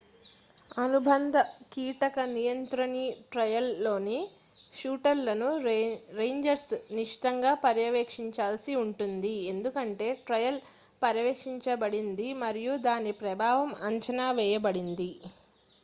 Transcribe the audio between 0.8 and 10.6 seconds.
అనుబంధ కీటక నియంత్రణి ట్రయల్లోని షూటర్లను రేంజర్లు నిశితంగా పర్యవేక్షించాల్సి ఉంటుంది ఎందుకంటే ట్రయల్